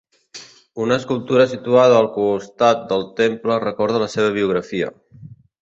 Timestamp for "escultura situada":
1.01-1.99